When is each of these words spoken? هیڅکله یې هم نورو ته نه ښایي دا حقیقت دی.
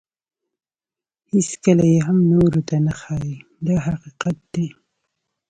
هیڅکله 1.31 1.85
یې 1.93 1.99
هم 2.07 2.17
نورو 2.31 2.61
ته 2.67 2.75
نه 2.85 2.93
ښایي 3.01 3.35
دا 3.65 3.75
حقیقت 3.87 4.37
دی. 4.53 4.67